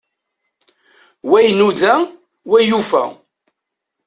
Wa 1.29 1.39
inuda, 1.49 1.91
wa 2.51 2.59
yufa. 2.69 3.01